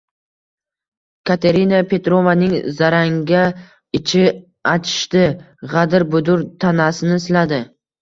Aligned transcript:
Katerina 1.29 1.81
Petrovnaning 1.91 2.57
zarangga 2.79 3.45
ichi 4.01 4.25
achishdi, 4.75 5.25
gʻadir-budir 5.77 6.47
tanasini 6.67 7.25
siladi. 7.31 7.67